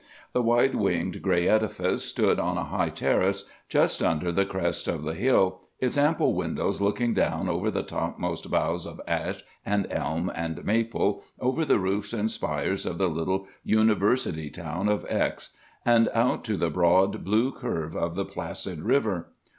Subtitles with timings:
[0.33, 5.03] The wide winged gray edifice stood on a high terrace just under the crest of
[5.03, 10.31] the hill, its ample windows looking down over the topmost boughs of ash and elm
[10.33, 15.51] and maple over the roofs and spires of the little university town of X——,
[15.85, 19.29] and out to the broad blue curve of the placid river.